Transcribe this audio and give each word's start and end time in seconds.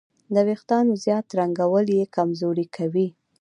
د 0.33 0.35
وېښتیانو 0.47 0.93
زیات 1.03 1.27
رنګول 1.39 1.85
یې 1.97 2.11
کمزوري 2.15 2.65
کوي. 2.75 3.07